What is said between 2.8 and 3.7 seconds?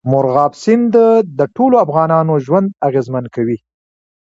اغېزمن کوي.